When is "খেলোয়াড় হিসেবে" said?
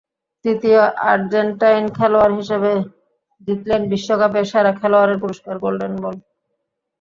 1.97-2.71